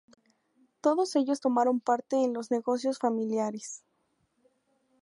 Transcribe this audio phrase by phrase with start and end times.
[0.81, 3.83] Todos ellos tomaron parte en los negocios familiares.